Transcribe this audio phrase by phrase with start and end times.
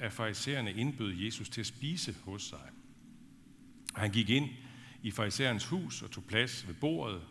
[0.00, 2.68] af farisæerne indbød Jesus til at spise hos sig.
[3.94, 4.48] Han gik ind
[5.02, 7.22] i farisæernes hus og tog plads ved bordet.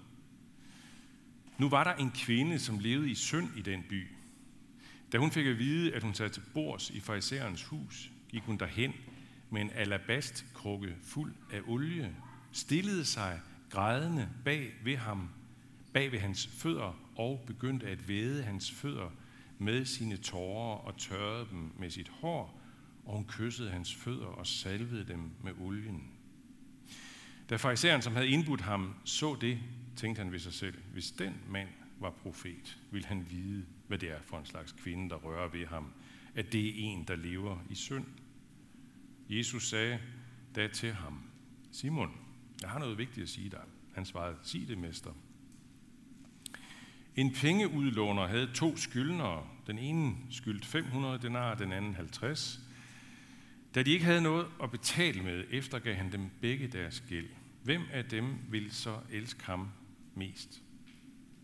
[1.57, 4.07] Nu var der en kvinde, som levede i synd i den by.
[5.11, 8.57] Da hun fik at vide, at hun sad til bords i farisæernes hus, gik hun
[8.57, 8.93] derhen
[9.49, 12.15] med en alabastkrukke fuld af olie,
[12.51, 15.29] stillede sig grædende bag ved ham,
[15.93, 19.09] bag ved hans fødder og begyndte at væde hans fødder
[19.57, 22.58] med sine tårer og tørrede dem med sit hår,
[23.09, 26.11] og hun kyssede hans fødder og salvede dem med olien.
[27.49, 29.59] Da farisæeren, som havde indbudt ham, så det,
[29.95, 31.69] tænkte han ved sig selv, hvis den mand
[31.99, 35.65] var profet, ville han vide, hvad det er for en slags kvinde, der rører ved
[35.65, 35.93] ham,
[36.35, 38.05] at det er en, der lever i synd.
[39.29, 39.99] Jesus sagde
[40.55, 41.23] da til ham,
[41.71, 42.11] Simon,
[42.61, 43.63] jeg har noget vigtigt at sige dig.
[43.93, 45.11] Han svarede, sig det, mester.
[47.15, 49.47] En pengeudlåner havde to skyldnere.
[49.67, 52.68] Den ene skyldte 500 denar, den anden 50.
[53.75, 57.27] Da de ikke havde noget at betale med, eftergav han dem begge deres gæld.
[57.63, 59.69] Hvem af dem vil så elske ham
[60.15, 60.63] mest?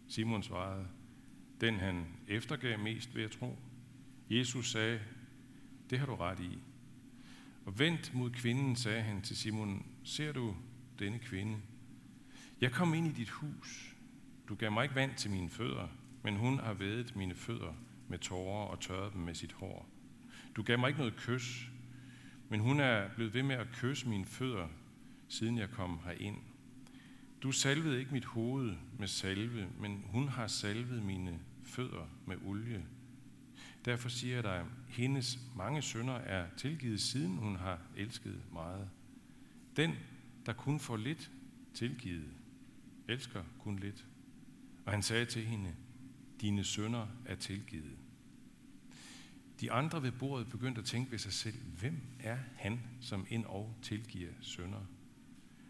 [0.07, 0.87] Simon svarede,
[1.61, 3.57] den han eftergav mest, ved at tro.
[4.29, 4.99] Jesus sagde,
[5.89, 6.57] det har du ret i.
[7.65, 10.55] Og vendt mod kvinden, sagde han til Simon, ser du
[10.99, 11.57] denne kvinde?
[12.61, 13.95] Jeg kom ind i dit hus.
[14.49, 15.87] Du gav mig ikke vand til mine fødder,
[16.23, 17.73] men hun har vædet mine fødder
[18.07, 19.89] med tårer og tørret dem med sit hår.
[20.55, 21.69] Du gav mig ikke noget kys,
[22.49, 24.67] men hun er blevet ved med at kysse mine fødder,
[25.27, 26.37] siden jeg kom herind.
[27.43, 32.85] Du salvede ikke mit hoved med salve, men hun har salvet mine fødder med olie.
[33.85, 38.89] Derfor siger jeg dig, hendes mange sønder er tilgivet, siden hun har elsket meget.
[39.75, 39.95] Den,
[40.45, 41.31] der kun får lidt
[41.73, 42.29] tilgivet,
[43.07, 44.05] elsker kun lidt.
[44.85, 45.75] Og han sagde til hende,
[46.41, 47.97] dine sønder er tilgivet.
[49.61, 53.45] De andre ved bordet begyndte at tænke ved sig selv, hvem er han, som ind
[53.45, 54.85] og tilgiver sønder?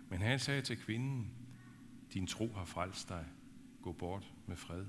[0.10, 1.32] Men han sagde til kvinden,
[2.14, 3.26] din tro har frelst dig.
[3.82, 4.86] Gå bort med fred.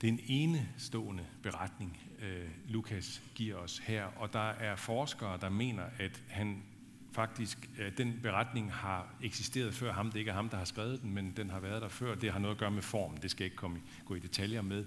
[0.00, 5.48] Det er en enestående beretning, øh, Lukas giver os her, og der er forskere, der
[5.48, 6.62] mener, at han
[7.12, 10.06] faktisk, øh, den beretning har eksisteret før ham.
[10.06, 12.14] Det er ikke ham, der har skrevet den, men den har været der før.
[12.14, 13.18] Det har noget at gøre med formen.
[13.22, 14.84] Det skal jeg ikke komme, gå i detaljer med.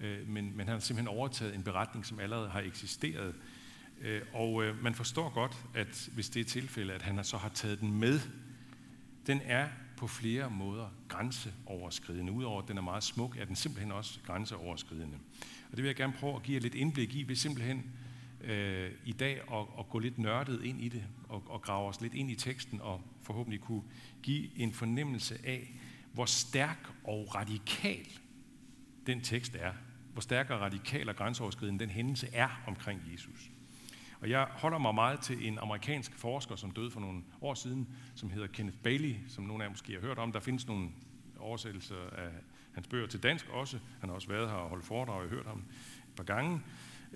[0.00, 3.34] Øh, men, men han har simpelthen overtaget en beretning, som allerede har eksisteret.
[4.00, 7.48] Øh, og øh, man forstår godt, at hvis det er tilfældet, at han så har
[7.48, 8.20] taget den med,
[9.26, 12.32] den er på flere måder grænseoverskridende.
[12.32, 15.18] Udover at den er meget smuk, er den simpelthen også grænseoverskridende.
[15.70, 17.84] Og det vil jeg gerne prøve at give jer lidt indblik i, ved simpelthen
[18.46, 22.00] øh, i dag at, at gå lidt nørdet ind i det, og, og grave os
[22.00, 23.82] lidt ind i teksten, og forhåbentlig kunne
[24.22, 25.74] give en fornemmelse af,
[26.12, 28.06] hvor stærk og radikal
[29.06, 29.72] den tekst er.
[30.12, 33.50] Hvor stærk og radikal og grænseoverskridende den hændelse er omkring Jesus.
[34.20, 37.88] Og jeg holder mig meget til en amerikansk forsker, som døde for nogle år siden,
[38.14, 40.32] som hedder Kenneth Bailey, som nogle af jer måske har hørt om.
[40.32, 40.88] Der findes nogle
[41.38, 42.30] oversættelser af
[42.72, 43.78] hans bøger til dansk også.
[44.00, 45.64] Han har også været her og holdt foredrag, jeg har hørt ham
[46.08, 46.60] et par gange.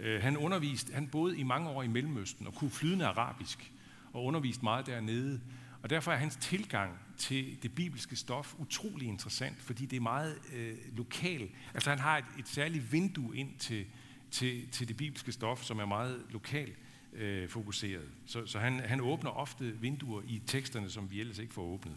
[0.00, 3.72] Øh, han underviste, han boede i mange år i Mellemøsten og kunne flydende arabisk
[4.12, 5.41] og underviste meget dernede.
[5.83, 10.39] Og derfor er hans tilgang til det bibelske stof utrolig interessant, fordi det er meget
[10.53, 11.49] øh, lokal.
[11.75, 13.87] Altså han har et, et særligt vindue ind til,
[14.31, 16.72] til, til det bibelske stof, som er meget lokal
[17.12, 18.09] øh, fokuseret.
[18.27, 21.97] Så, så han, han åbner ofte vinduer i teksterne, som vi ellers ikke får åbnet.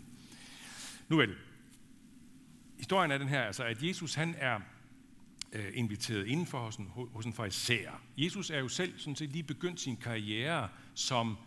[1.10, 1.36] Nu vel,
[2.78, 4.60] historien er den her, altså at Jesus han er
[5.54, 8.02] øh, inviteret indenfor hos en, hos en farisæer.
[8.18, 11.38] Jesus er jo selv sådan set lige begyndt sin karriere som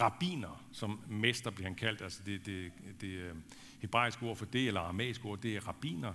[0.00, 3.34] rabiner, som mester bliver han kaldt, altså det, det, det øh,
[3.80, 6.12] hebraiske ord for det, eller aramæiske ord, det er rabiner.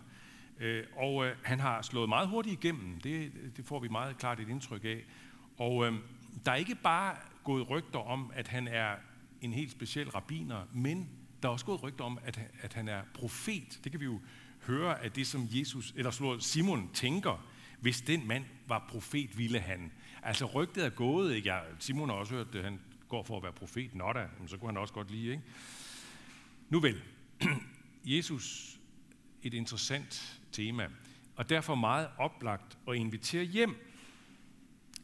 [0.60, 4.40] Øh, og øh, han har slået meget hurtigt igennem, det, det får vi meget klart
[4.40, 5.06] et indtryk af.
[5.58, 5.94] Og øh,
[6.46, 8.96] der er ikke bare gået rygter om, at han er
[9.42, 11.10] en helt speciel rabiner, men
[11.42, 13.80] der er også gået rygter om, at, at han er profet.
[13.84, 14.20] Det kan vi jo
[14.62, 17.46] høre af det, som Jesus, eller Simon tænker,
[17.80, 19.92] hvis den mand var profet, ville han.
[20.24, 21.54] Altså rygtet er gået, ikke?
[21.54, 24.58] Jeg, Simon har også hørt, at han går for at være profet, nå da, så
[24.58, 25.44] kunne han også godt lide, ikke?
[26.70, 27.02] Nu vel,
[28.16, 28.78] Jesus,
[29.44, 30.88] et interessant tema,
[31.36, 33.76] og derfor meget oplagt at invitere hjem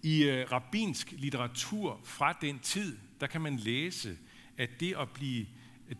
[0.03, 4.17] i øh, rabbinsk litteratur fra den tid, der kan man læse,
[4.57, 5.45] at det at, blive,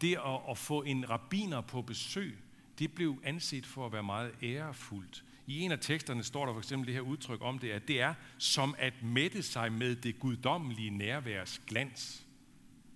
[0.02, 2.38] det at, at få en rabbiner på besøg,
[2.80, 5.24] det blev anset for at være meget ærefuldt.
[5.48, 8.02] I en af teksterne står der for eksempel det her udtryk om det, at det
[8.02, 12.28] er som at mætte sig med det guddommelige nærværs glans,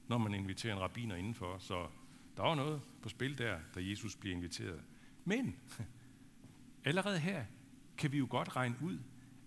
[0.07, 1.57] når man inviterer en rabbiner indenfor.
[1.59, 1.87] Så
[2.37, 4.81] der var noget på spil der, da Jesus bliver inviteret.
[5.25, 5.55] Men
[6.85, 7.45] allerede her
[7.97, 8.99] kan vi jo godt regne ud,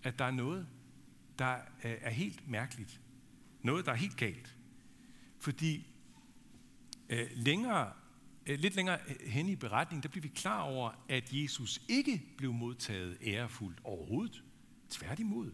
[0.03, 0.67] at der er noget,
[1.39, 3.01] der er helt mærkeligt.
[3.63, 4.57] Noget, der er helt galt.
[5.39, 5.87] Fordi
[7.09, 7.93] øh, længere,
[8.47, 12.23] Øh, lidt længere øh, hen i beretningen, der bliver vi klar over, at Jesus ikke
[12.37, 14.43] blev modtaget ærefuldt overhovedet.
[14.91, 15.53] Tværtimod.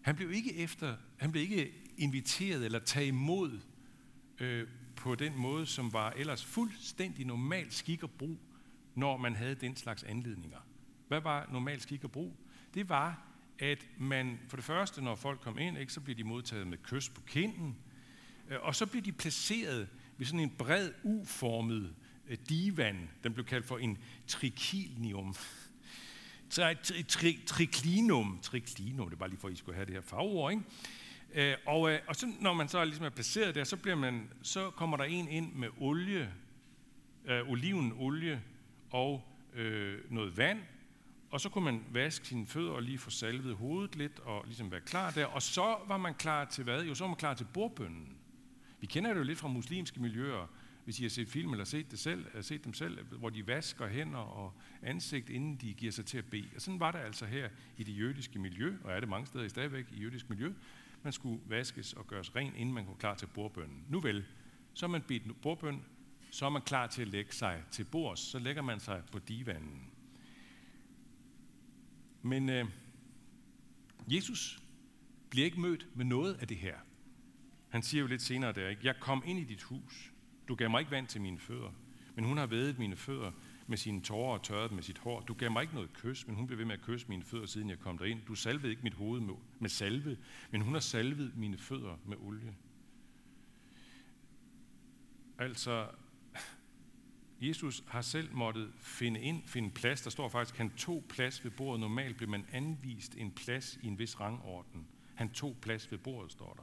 [0.00, 3.60] Han blev ikke efter, han blev ikke inviteret eller taget imod
[4.40, 8.38] øh, på den måde, som var ellers fuldstændig normal skik og brug,
[8.94, 10.58] når man havde den slags anledninger.
[11.08, 12.36] Hvad var normal skik og brug?
[12.74, 13.28] Det var,
[13.58, 16.78] at man for det første, når folk kom ind, ikke, så blev de modtaget med
[16.78, 17.76] kys på kinden,
[18.48, 21.94] øh, og så blev de placeret ved sådan en bred, uformet
[22.28, 23.10] øh, divan.
[23.24, 25.34] Den blev kaldt for en trikilnium.
[26.50, 28.38] Tri, tri, tri, triklinum.
[28.42, 30.64] Triklinum, det er bare lige for, at I skulle have det her fagord, ikke?
[31.34, 34.28] Øh, og, øh, og så, når man så ligesom er placeret der, så, bliver man,
[34.42, 36.32] så kommer der en ind med olie,
[37.24, 38.42] øh, olivenolie
[38.90, 39.24] og
[39.54, 40.60] øh, noget vand,
[41.30, 44.70] og så kunne man vaske sine fødder og lige få salvet hovedet lidt og ligesom
[44.70, 45.26] være klar der.
[45.26, 46.84] Og så var man klar til hvad?
[46.84, 48.17] Jo, så var man klar til bordbønnen.
[48.80, 50.46] Vi kender det jo lidt fra muslimske miljøer,
[50.84, 53.46] hvis I har set film eller set, det selv, øh, set dem selv, hvor de
[53.46, 54.52] vasker hænder og
[54.82, 56.48] ansigt, inden de giver sig til at bede.
[56.54, 59.44] Og sådan var det altså her i det jødiske miljø, og er det mange steder
[59.44, 60.52] i stadigvæk i jødisk miljø.
[61.02, 63.84] Man skulle vaskes og gøres ren, inden man kom klar til bordbønnen.
[63.88, 64.24] Nu vel,
[64.74, 65.82] så er man bedt bordbøn,
[66.30, 69.18] så er man klar til at lægge sig til bords, så lægger man sig på
[69.18, 69.90] divanen.
[72.22, 72.64] Men øh,
[74.08, 74.62] Jesus
[75.30, 76.76] bliver ikke mødt med noget af det her.
[77.68, 78.82] Han siger jo lidt senere der, ikke?
[78.84, 80.12] jeg kom ind i dit hus.
[80.48, 81.70] Du gav mig ikke vand til mine fødder,
[82.14, 83.32] men hun har vædet mine fødder
[83.66, 85.20] med sine tårer og tørret med sit hår.
[85.20, 87.46] Du gav mig ikke noget kys, men hun blev ved med at kysse mine fødder,
[87.46, 88.20] siden jeg kom derind.
[88.28, 90.18] Du salvede ikke mit hoved med, med salve,
[90.50, 92.54] men hun har salvet mine fødder med olie.
[95.38, 95.88] Altså,
[97.40, 100.02] Jesus har selv måttet finde ind, finde plads.
[100.02, 101.80] Der står faktisk, at han tog plads ved bordet.
[101.80, 104.86] Normalt bliver man anvist en plads i en vis rangorden.
[105.14, 106.62] Han tog plads ved bordet, står der.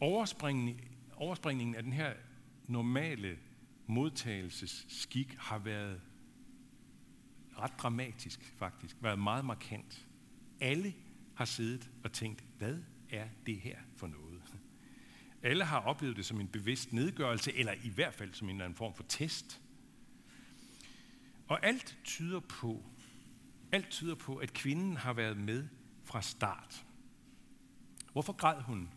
[0.00, 0.84] Overspringningen,
[1.16, 2.14] overspringningen af den her
[2.66, 3.38] normale
[3.86, 6.00] modtagelsesskik har været
[7.58, 10.06] ret dramatisk faktisk, været meget markant.
[10.60, 10.94] Alle
[11.34, 12.78] har siddet og tænkt, hvad
[13.10, 14.30] er det her for noget?
[15.42, 18.64] Alle har oplevet det som en bevidst nedgørelse, eller i hvert fald som en eller
[18.64, 19.60] anden form for test.
[21.48, 22.84] Og alt tyder på,
[23.72, 25.68] alt tyder på, at kvinden har været med
[26.04, 26.86] fra start.
[28.12, 28.88] Hvorfor græd hun?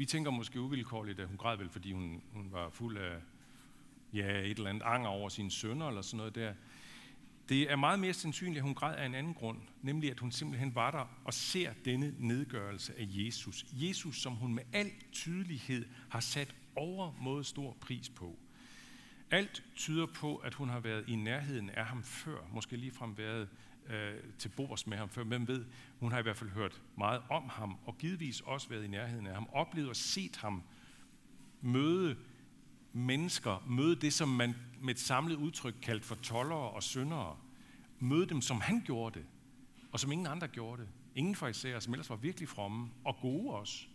[0.00, 3.16] Vi tænker måske uvilkårligt, at hun græd vel, fordi hun, hun var fuld af
[4.12, 6.54] ja, et eller andet anger over sine sønner eller sådan noget der.
[7.48, 10.32] Det er meget mere sandsynligt, at hun græd af en anden grund, nemlig at hun
[10.32, 13.64] simpelthen var der og ser denne nedgørelse af Jesus.
[13.72, 18.38] Jesus, som hun med al tydelighed har sat overmåde stor pris på.
[19.30, 23.48] Alt tyder på, at hun har været i nærheden af ham før, måske ligefrem været
[23.90, 25.24] øh, til bords med ham før.
[25.24, 25.64] Hvem ved,
[25.98, 29.26] hun har i hvert fald hørt meget om ham, og givetvis også været i nærheden
[29.26, 30.62] af ham, oplevet og set ham
[31.60, 32.16] møde
[32.92, 37.36] mennesker, møde det, som man med et samlet udtryk kaldt for tollere og syndere,
[37.98, 39.26] møde dem, som han gjorde det,
[39.92, 40.88] og som ingen andre gjorde det.
[41.14, 43.86] Ingen fra især, som ellers var virkelig fromme og gode også.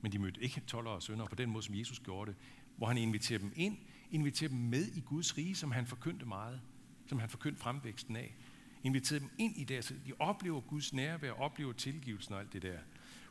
[0.00, 2.38] Men de mødte ikke tollere og syndere på den måde, som Jesus gjorde det,
[2.76, 3.76] hvor han inviterer dem ind,
[4.10, 6.60] inviterer dem med i Guds rige, som han forkyndte meget,
[7.06, 8.36] som han forkyndte fremvæksten af
[8.82, 12.62] inviteret dem ind i det, så de oplever Guds nærvær, oplever tilgivelsen og alt det
[12.62, 12.78] der.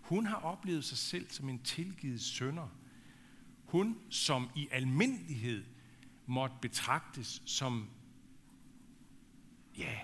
[0.02, 2.68] Hun har oplevet sig selv som en tilgivet sønder,
[3.66, 5.64] hun, som i almindelighed
[6.26, 7.90] måtte betragtes som,
[9.78, 10.00] ja,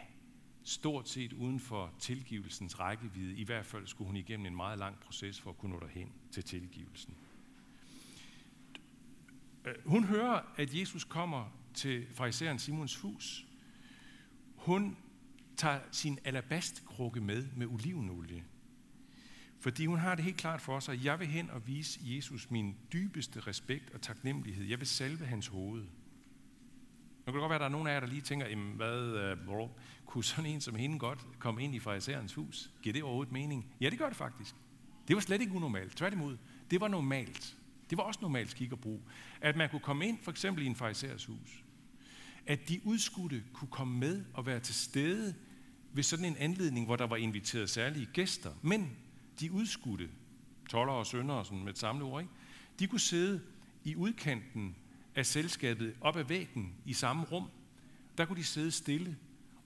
[0.63, 3.36] stort set uden for tilgivelsens rækkevidde.
[3.36, 6.12] I hvert fald skulle hun igennem en meget lang proces for at kunne nå derhen
[6.32, 7.13] til tilgivelsen.
[9.66, 13.46] Øh, hun hører, at Jesus kommer til fariseren Simons hus.
[14.56, 14.98] Hun
[15.58, 18.44] tager sin alabastkrukke med med olivenolie.
[19.60, 22.76] Fordi hun har det helt klart for sig, jeg vil hen og vise Jesus min
[22.94, 24.66] dybeste respekt og taknemmelighed.
[24.66, 25.82] Jeg vil salve hans hoved.
[25.82, 28.76] Nu kan det godt være, at der er nogen af jer, der lige tænker, jamen,
[28.76, 29.70] hvad, øh, bro,
[30.06, 32.72] kunne sådan en som hende godt komme ind i farisæerens hus?
[32.82, 33.66] Giver det overhovedet mening?
[33.82, 34.56] Ja, det gør det faktisk.
[35.08, 35.98] Det var slet ikke unormalt.
[35.98, 36.38] Tværtimod,
[36.72, 37.58] det var normalt.
[37.90, 39.02] Det var også normalt skik og brug.
[39.42, 41.64] At man kunne komme ind, for eksempel i en farisæers hus.
[42.46, 45.36] At de udskudte kunne komme med og være til stede
[45.98, 48.51] ved sådan en anledning, hvor der var inviteret særlige gæster.
[48.62, 48.98] Men
[49.39, 50.10] de udskudte,
[50.70, 52.34] toller og sønder, sådan med et samlet ord, ikke?
[52.80, 53.42] de kunne sidde
[53.84, 54.75] i udkanten
[55.16, 57.50] af selskabet op ad væggen i samme rum.
[58.18, 59.18] Der kunne de sidde stille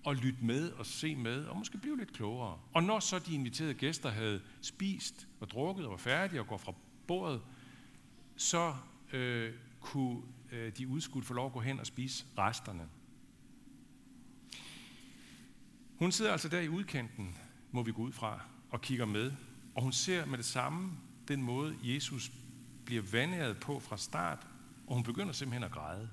[0.03, 2.59] og lytte med og se med, og måske blive lidt klogere.
[2.73, 6.57] Og når så de inviterede gæster havde spist og drukket og var færdige og går
[6.57, 6.73] fra
[7.07, 7.41] bordet,
[8.35, 8.75] så
[9.13, 10.21] øh, kunne
[10.51, 12.87] øh, de udskudte få lov at gå hen og spise resterne.
[16.01, 17.37] Hun sidder altså der i udkanten,
[17.71, 19.31] må vi gå ud fra, og kigger med.
[19.75, 20.91] Og hun ser med det samme
[21.27, 22.31] den måde, Jesus
[22.85, 24.47] bliver vandret på fra start,
[24.87, 26.09] og hun begynder simpelthen at græde.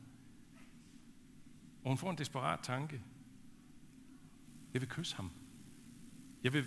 [1.85, 3.01] Og hun får en desperat tanke.
[4.73, 5.31] Jeg vil kysse ham.
[6.45, 6.65] Jeg vil,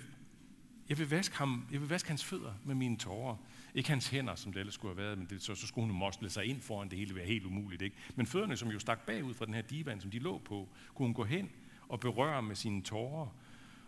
[0.89, 3.35] jeg vil, vaske, ham, jeg vil vaske hans fødder med mine tårer.
[3.75, 5.97] Ikke hans hænder, som det ellers skulle have været, men det, så, så skulle hun
[5.97, 7.81] mosle sig ind foran det hele, være helt umuligt.
[7.81, 7.95] Ikke?
[8.15, 11.07] Men fødderne, som jo stak bagud fra den her divan, som de lå på, kunne
[11.07, 11.49] hun gå hen
[11.91, 13.27] og berøre med sine tårer.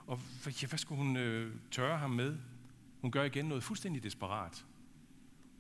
[0.08, 0.20] Og
[0.62, 2.38] ja, hvad skulle hun øh, tørre ham med?
[3.02, 4.66] Hun gør igen noget fuldstændig desperat.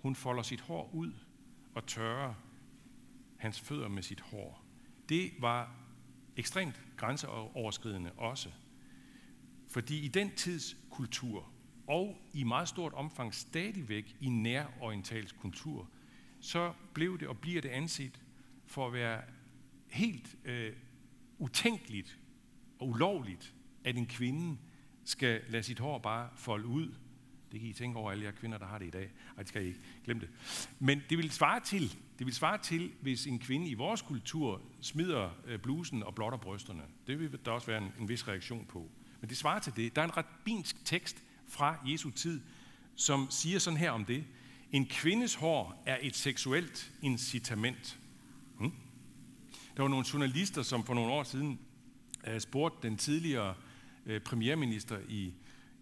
[0.01, 1.13] Hun folder sit hår ud
[1.75, 2.33] og tørrer
[3.37, 4.63] hans fødder med sit hår.
[5.09, 5.75] Det var
[6.35, 8.49] ekstremt grænseoverskridende også.
[9.67, 11.51] Fordi i den tids kultur,
[11.87, 15.89] og i meget stort omfang stadigvæk i nærorientalsk kultur,
[16.39, 18.21] så blev det og bliver det anset
[18.65, 19.21] for at være
[19.89, 20.73] helt øh,
[21.37, 22.19] utænkeligt
[22.79, 23.53] og ulovligt,
[23.83, 24.57] at en kvinde
[25.03, 26.93] skal lade sit hår bare folde ud.
[27.51, 29.11] Det kan I tænke over, alle jer kvinder, der har det i dag.
[29.27, 29.79] Ej, det skal I ikke.
[30.05, 30.29] Glem det.
[30.79, 34.61] Men det vil svare til, det vil svare til, hvis en kvinde i vores kultur
[34.81, 36.81] smider øh, blusen og blotter brysterne.
[37.07, 38.91] Det vil der også være en, en vis reaktion på.
[39.21, 39.95] Men det svarer til det.
[39.95, 42.41] Der er en rabbinsk tekst fra Jesu tid,
[42.95, 44.25] som siger sådan her om det.
[44.71, 47.99] En kvindes hår er et seksuelt incitament.
[48.59, 48.71] Hmm?
[49.77, 51.59] Der var nogle journalister, som for nogle år siden
[52.39, 53.55] spurgte den tidligere
[54.05, 55.33] øh, premierminister i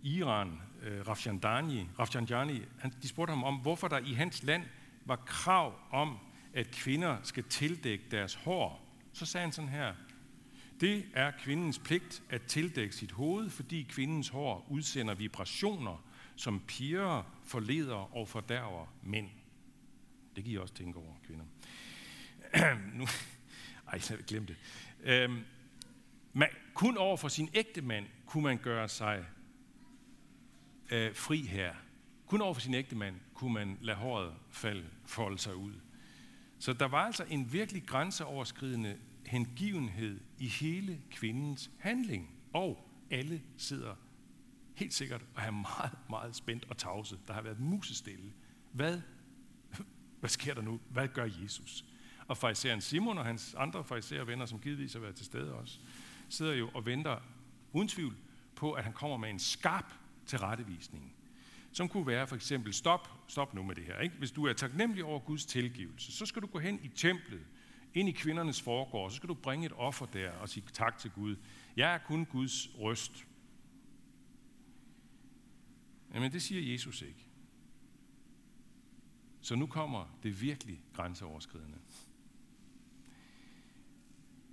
[0.03, 4.63] Iran, øh, Rafsanjani, Rafsanjani han, de spurgte ham om, hvorfor der i hans land
[5.05, 6.17] var krav om,
[6.53, 8.87] at kvinder skal tildække deres hår.
[9.13, 9.93] Så sagde han sådan her,
[10.81, 16.05] det er kvindens pligt at tildække sit hoved, fordi kvindens hår udsender vibrationer,
[16.35, 19.29] som piger, forleder og fordærver mænd.
[20.35, 21.45] Det kan I også tænke over, kvinder.
[22.97, 23.07] nu,
[23.87, 24.59] ej, jeg glemte det.
[25.03, 25.43] Øhm,
[26.33, 29.25] man, kun over for sin ægte mand kunne man gøre sig
[30.91, 31.73] øh, fri her.
[32.25, 35.73] Kun over for sin ægte mand kunne man lade håret falde, folde sig ud.
[36.59, 42.29] Så der var altså en virkelig grænseoverskridende hengivenhed i hele kvindens handling.
[42.53, 43.95] Og alle sidder
[44.75, 47.17] helt sikkert og er meget, meget spændt og tavse.
[47.27, 48.33] Der har været musestille.
[48.71, 49.01] Hvad,
[50.19, 50.79] hvad sker der nu?
[50.89, 51.85] Hvad gør Jesus?
[52.27, 55.79] Og fariseren Simon og hans andre fariserer venner, som givetvis har været til stede også,
[56.31, 57.19] sidder jo og venter
[57.71, 58.15] uden tvivl
[58.55, 59.93] på, at han kommer med en skarp
[60.25, 61.15] tilrettevisning.
[61.71, 63.99] Som kunne være for eksempel, stop, stop nu med det her.
[63.99, 64.15] Ikke?
[64.17, 67.41] Hvis du er taknemmelig over Guds tilgivelse, så skal du gå hen i templet,
[67.93, 71.11] ind i kvindernes forgård, så skal du bringe et offer der og sige tak til
[71.11, 71.35] Gud.
[71.75, 73.27] Jeg er kun Guds røst.
[76.13, 77.27] Jamen det siger Jesus ikke.
[79.41, 81.77] Så nu kommer det virkelig grænseoverskridende.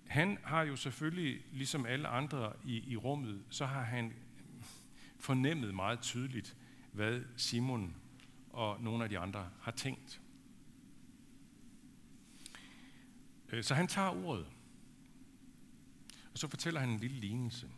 [0.09, 4.13] Han har jo selvfølgelig, ligesom alle andre i, i rummet, så har han
[5.19, 6.57] fornemmet meget tydeligt,
[6.93, 7.95] hvad Simon
[8.51, 10.21] og nogle af de andre har tænkt.
[13.49, 14.47] Øh, så han tager ordet,
[16.33, 17.69] og så fortæller han en lille lignelse.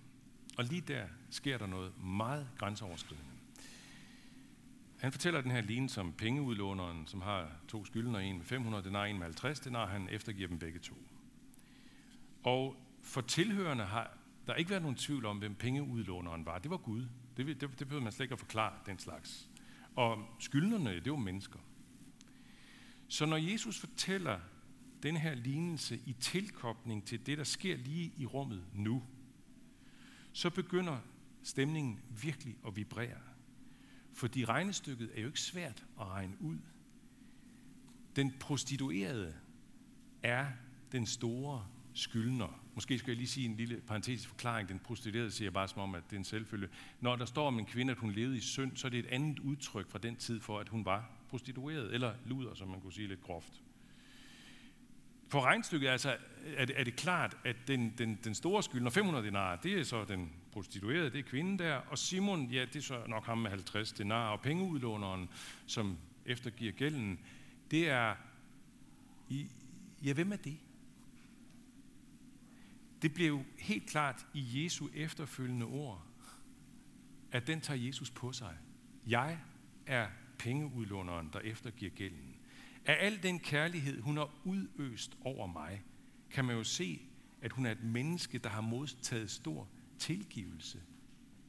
[0.59, 3.31] Og lige der sker der noget meget grænseoverskridende.
[4.99, 9.05] Han fortæller den her lignelse om pengeudlåneren, som har to skyldner, en med 500 denar,
[9.05, 10.95] en med 50 denar, han eftergiver dem begge to.
[12.43, 14.17] Og for tilhørende har
[14.47, 16.59] der ikke været nogen tvivl om, hvem pengeudlåneren var.
[16.59, 17.07] Det var Gud.
[17.37, 19.49] Det, det, det behøver man slet ikke at forklare, den slags.
[19.97, 21.59] Og skyldnerne, det var mennesker.
[23.09, 24.41] Så når Jesus fortæller
[25.03, 29.03] den her lignelse i tilkobling til det, der sker lige i rummet nu,
[30.33, 30.99] så begynder
[31.43, 33.21] stemningen virkelig at vibrere.
[34.13, 36.59] Fordi regnestykket er jo ikke svært at regne ud.
[38.17, 39.35] Den prostituerede
[40.23, 40.47] er
[40.93, 42.61] den store skyldner.
[42.75, 44.69] Måske skal jeg lige sige en lille parentetisk forklaring.
[44.69, 46.69] Den prostituerede siger bare som om, at det er en selvfølge.
[47.01, 49.07] Når der står om en kvinde, at hun levede i synd, så er det et
[49.07, 52.93] andet udtryk fra den tid for, at hun var prostitueret, eller luder, som man kunne
[52.93, 53.63] sige lidt groft.
[55.29, 56.17] For regnstykket altså,
[56.57, 59.85] er, det, er det klart, at den, den, den store skyldner, 500 denarer, det er
[59.85, 63.39] så den prostituerede, det er kvinden der, og Simon, ja, det er så nok ham
[63.39, 65.29] med 50 denarer, og pengeudlåneren,
[65.67, 67.19] som eftergiver gælden,
[67.71, 68.15] det er,
[70.05, 70.59] ja, hvem er det?
[73.03, 76.07] Det bliver jo helt klart i Jesu efterfølgende ord,
[77.33, 78.57] at den tager Jesus på sig.
[79.07, 79.39] Jeg
[79.87, 82.37] er pengeudlåneren, der eftergiver gælden.
[82.87, 85.83] Af al den kærlighed, hun har udøst over mig,
[86.31, 87.01] kan man jo se,
[87.43, 90.83] at hun er et menneske, der har modtaget stor tilgivelse,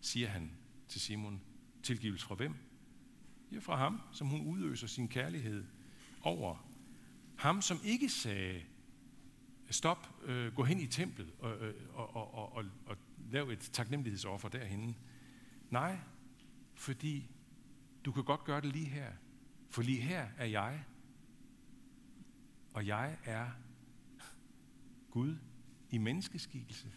[0.02, 0.52] siger han
[0.88, 1.42] til Simon.
[1.84, 2.56] Tilgivelse fra hvem?
[3.52, 5.66] Ja, fra ham, som hun udøser sin kærlighed
[6.22, 6.68] over.
[7.38, 8.62] Ham, som ikke sagde,
[9.72, 12.98] Stop, øh, gå hen i templet og, øh, og, og, og, og, og
[13.32, 14.96] lav et taknemmelighedsoffer derhen.
[15.70, 15.98] Nej,
[16.76, 17.30] fordi
[18.06, 19.12] du kan godt gøre det lige her.
[19.70, 20.84] For lige her er jeg,
[22.74, 23.50] og jeg er
[25.12, 25.36] Gud
[25.90, 26.88] i menneskeskikkelse.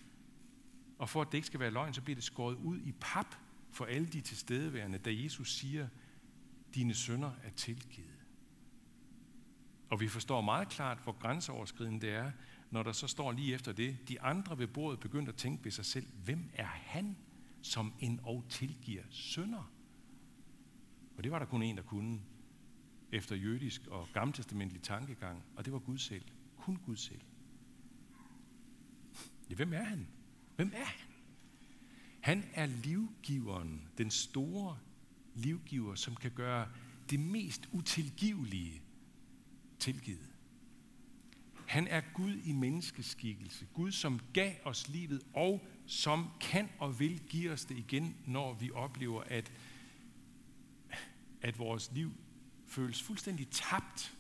[0.99, 3.35] Og for at det ikke skal være løgn, så bliver det skåret ud i pap
[3.71, 5.89] for alle de tilstedeværende, da Jesus siger,
[6.75, 8.27] dine sønder er tilgivet.
[9.91, 12.33] Og vi forstår meget klart, hvor grænseoverskridende det er,
[12.75, 15.73] når der så står lige efter det, de andre ved bordet begyndte at tænke ved
[15.73, 17.17] sig selv, hvem er han,
[17.63, 19.73] som en og tilgiver sønder?
[21.17, 22.21] Og det var der kun en, der kunne,
[23.13, 26.25] efter jødisk og gammeltestamentlig tankegang, og det var Gud selv.
[26.57, 27.21] Kun Gud selv.
[29.51, 30.07] Ja, hvem er han?
[30.57, 31.09] Hvem er han?
[32.21, 34.79] Han er livgiveren, den store
[35.35, 36.69] livgiver, som kan gøre
[37.11, 38.83] det mest utilgivelige
[39.79, 40.34] tilgivet.
[41.67, 43.67] Han er Gud i menneskeskikkelse.
[43.75, 48.53] Gud, som gav os livet, og som kan og vil give os det igen, når
[48.53, 49.53] vi oplever, at,
[51.43, 52.13] at vores liv
[52.67, 54.17] føles fuldstændig tabt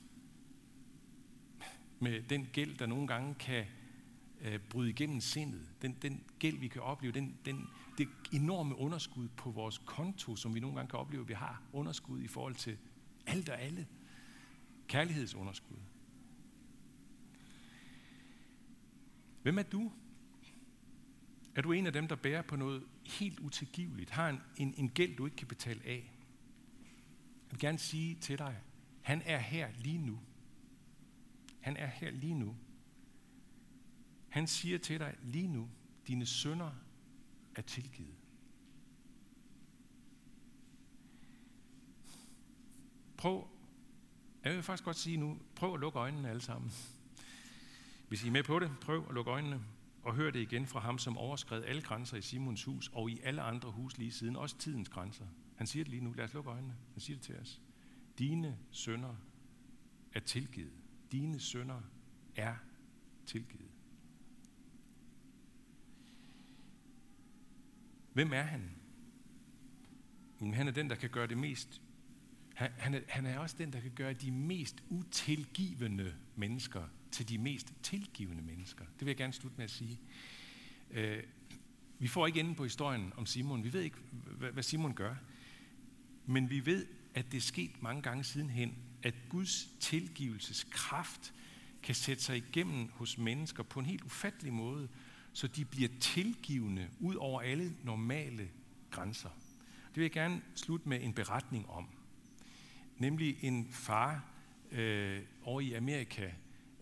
[1.98, 3.64] med den gæld, der nogle gange kan
[4.40, 5.68] øh, bryde igennem sindet.
[5.82, 10.54] Den, den gæld, vi kan opleve, den, den, det enorme underskud på vores konto, som
[10.54, 12.76] vi nogle gange kan opleve, at vi har underskud i forhold til
[13.26, 13.86] alt og alle.
[14.88, 15.76] Kærlighedsunderskud.
[19.44, 19.92] Hvem er du?
[21.54, 24.10] Er du en af dem, der bærer på noget helt utilgiveligt?
[24.10, 26.12] Har en, en, en gæld, du ikke kan betale af?
[27.44, 28.60] Jeg vil gerne sige til dig,
[29.02, 30.20] han er her lige nu.
[31.60, 32.56] Han er her lige nu.
[34.28, 35.68] Han siger til dig lige nu,
[36.06, 36.70] dine sønder
[37.54, 38.14] er tilgivet.
[43.16, 43.48] Prøv,
[44.44, 46.72] jeg vil faktisk godt sige nu, prøv at lukke øjnene alle sammen.
[48.08, 49.60] Hvis I er med på det, prøv at lukke øjnene
[50.02, 53.20] og hør det igen fra ham, som overskred alle grænser i Simons hus og i
[53.22, 55.26] alle andre hus lige siden, også tidens grænser.
[55.56, 56.12] Han siger det lige nu.
[56.12, 56.74] Lad os lukke øjnene.
[56.92, 57.60] Han siger det til os.
[58.18, 59.14] Dine sønder
[60.12, 60.72] er tilgivet.
[61.12, 61.80] Dine sønder
[62.36, 62.54] er
[63.26, 63.70] tilgivet.
[68.12, 68.70] Hvem er han?
[70.40, 71.80] Jamen, han er den, der kan gøre det mest...
[72.54, 77.28] Han, han, er, han er også den, der kan gøre de mest utilgivende mennesker til
[77.28, 78.84] de mest tilgivende mennesker.
[78.84, 80.00] Det vil jeg gerne slutte med at sige.
[80.90, 81.22] Øh,
[81.98, 83.64] vi får ikke enden på historien om Simon.
[83.64, 83.96] Vi ved ikke,
[84.52, 85.14] hvad Simon gør.
[86.26, 91.34] Men vi ved, at det er sket mange gange sidenhen, at Guds tilgivelseskraft
[91.82, 94.88] kan sætte sig igennem hos mennesker på en helt ufattelig måde,
[95.32, 98.48] så de bliver tilgivende ud over alle normale
[98.90, 99.30] grænser.
[99.88, 101.88] Det vil jeg gerne slutte med en beretning om.
[102.98, 104.24] Nemlig en far
[104.70, 106.30] øh, over i Amerika,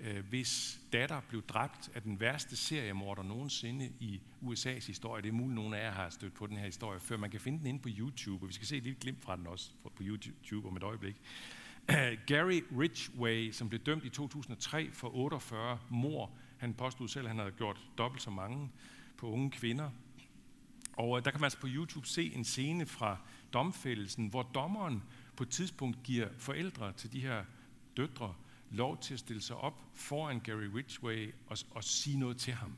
[0.02, 5.22] øh, hvis datter blev dræbt af den værste seriemorder nogensinde i USA's historie.
[5.22, 7.16] Det er muligt, at af jer har stødt på den her historie før.
[7.16, 9.36] Man kan finde den inde på YouTube, og vi skal se et lille glimt fra
[9.36, 11.16] den også på YouTube om et øjeblik.
[12.26, 16.30] Gary Ridgway, som blev dømt i 2003 for 48 mor.
[16.58, 18.70] Han påstod selv, at han havde gjort dobbelt så mange
[19.16, 19.90] på unge kvinder.
[20.92, 23.16] Og øh, der kan man altså på YouTube se en scene fra
[23.52, 25.02] domfældelsen, hvor dommeren
[25.36, 27.44] på et tidspunkt giver forældre til de her
[27.96, 28.34] døtre
[28.72, 32.76] lov til at stille sig op foran Gary Ridgway og, og sige noget til ham.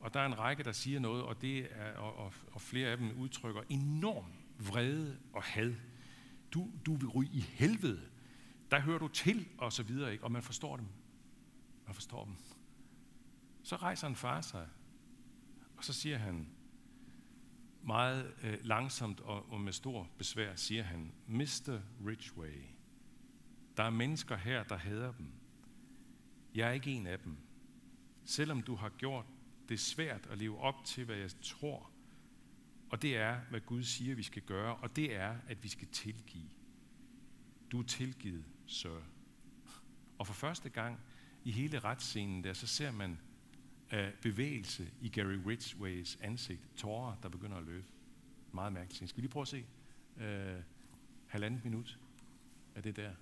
[0.00, 2.88] Og der er en række, der siger noget, og, det er, og, og, og flere
[2.88, 4.24] af dem udtrykker enorm
[4.58, 5.74] vrede og had.
[6.52, 8.00] Du, du vil ryge i helvede.
[8.70, 10.12] Der hører du til, og så videre.
[10.12, 10.24] Ikke?
[10.24, 10.86] Og man forstår dem.
[11.86, 12.34] Man forstår dem.
[13.62, 14.68] Så rejser en far sig,
[15.76, 16.48] og så siger han,
[17.82, 21.80] meget øh, langsomt og, og med stor besvær, siger han, Mr.
[22.06, 22.62] Ridgway,
[23.76, 25.26] der er mennesker her, der hader dem.
[26.54, 27.36] Jeg er ikke en af dem.
[28.24, 29.26] Selvom du har gjort
[29.68, 31.90] det svært at leve op til, hvad jeg tror,
[32.90, 35.88] og det er, hvad Gud siger, vi skal gøre, og det er, at vi skal
[35.88, 36.48] tilgive.
[37.72, 39.02] Du er tilgivet, sir.
[40.18, 41.00] Og for første gang
[41.44, 43.18] i hele retsscenen der, så ser man
[43.92, 46.76] uh, bevægelse i Gary Ridgways ansigt.
[46.76, 47.86] Tårer, der begynder at løbe.
[48.52, 49.08] Meget mærkeligt.
[49.08, 49.66] Skal vi lige prøve at se
[50.16, 50.62] øh, uh,
[51.26, 51.98] halvandet minut
[52.74, 53.12] af det der?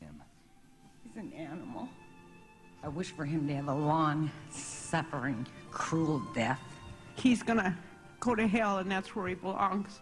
[0.00, 0.22] Him.
[1.04, 1.88] He's an animal.
[2.82, 6.60] I wish for him to have a long, suffering, cruel death.
[7.16, 7.76] He's gonna
[8.20, 10.00] go to hell, and that's where he belongs.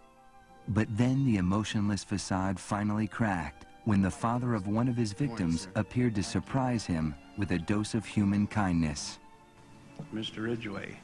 [0.69, 5.69] But then the emotionless facade finally cracked when the father of one of his victims
[5.75, 9.17] appeared to surprise him with a dose of human kindness.
[10.13, 10.43] Mr.
[10.43, 10.99] Ridgway,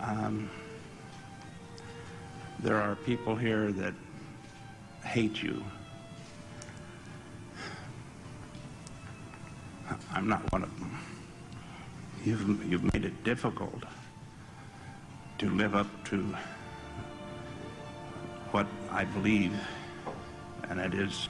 [0.00, 0.50] um,
[2.60, 3.94] there are people here that
[5.04, 5.62] hate you.
[10.12, 10.98] I'm not one of them.
[12.24, 13.84] You've, you've made it difficult
[15.38, 16.34] to live up to
[18.50, 19.52] what I believe,
[20.68, 21.28] and that is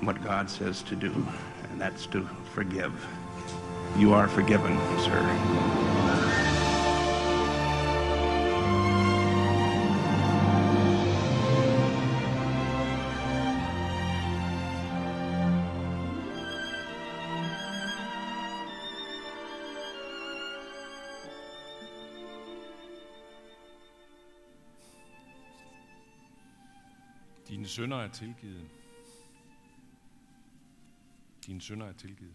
[0.00, 1.12] what God says to do,
[1.70, 2.92] and that's to forgive.
[3.98, 5.91] You are forgiven, sir.
[27.72, 28.68] Synder sønder er tilgivet.
[31.46, 32.34] Dine sønder er tilgivet.